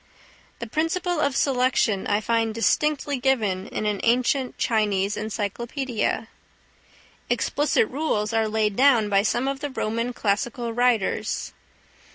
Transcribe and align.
The 0.57 0.65
principle 0.65 1.19
of 1.19 1.35
selection 1.35 2.07
I 2.07 2.21
find 2.21 2.55
distinctly 2.55 3.19
given 3.19 3.67
in 3.67 3.85
an 3.85 3.99
ancient 4.01 4.57
Chinese 4.57 5.15
encyclopædia. 5.15 6.25
Explicit 7.29 7.87
rules 7.87 8.33
are 8.33 8.47
laid 8.47 8.75
down 8.75 9.09
by 9.09 9.21
some 9.21 9.47
of 9.47 9.59
the 9.59 9.69
Roman 9.69 10.11
classical 10.11 10.73
writers. 10.73 11.53